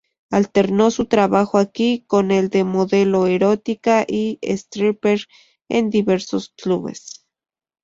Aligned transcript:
Alternó 0.31 0.89
su 0.89 1.05
trabajo 1.05 1.59
aquí 1.59 2.03
con 2.07 2.31
el 2.31 2.49
de 2.49 2.63
modelo 2.63 3.27
erótica 3.27 4.03
y 4.07 4.39
stripper 4.41 5.27
en 5.69 5.91
diversos 5.91 6.49
clubes. 6.57 7.27